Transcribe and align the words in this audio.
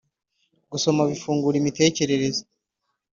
Gusoma 0.71 1.01
bifungura 1.09 1.55
imitekerereze 1.57 2.43